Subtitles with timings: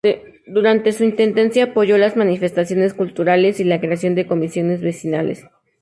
[0.47, 5.45] Durante su intendencia apoyó las manifestaciones culturales y la creación de comisiones vecinales.